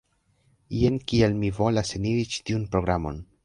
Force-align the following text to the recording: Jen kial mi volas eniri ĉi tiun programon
Jen 0.77 0.97
kial 1.11 1.37
mi 1.43 1.53
volas 1.59 1.95
eniri 2.01 2.27
ĉi 2.33 2.45
tiun 2.49 2.69
programon 2.77 3.25